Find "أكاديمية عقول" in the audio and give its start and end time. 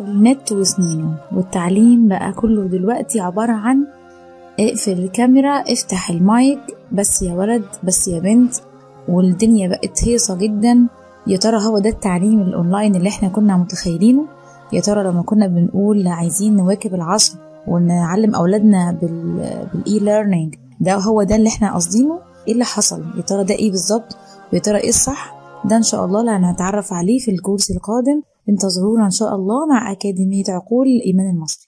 29.92-30.86